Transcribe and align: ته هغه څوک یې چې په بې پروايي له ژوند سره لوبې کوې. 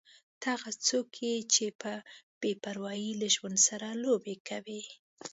ته 0.41 0.47
هغه 0.55 0.71
څوک 0.87 1.09
یې 1.25 1.35
چې 1.53 1.65
په 1.81 1.91
بې 2.41 2.51
پروايي 2.63 3.11
له 3.21 3.27
ژوند 3.35 3.57
سره 3.67 3.87
لوبې 4.03 4.35
کوې. 4.47 4.81